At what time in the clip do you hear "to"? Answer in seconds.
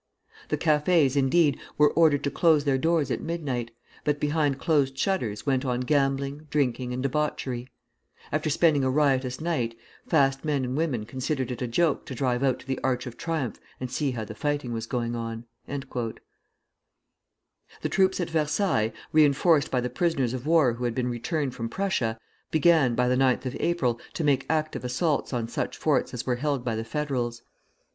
2.23-2.31, 12.07-12.15, 12.61-12.65, 24.15-24.23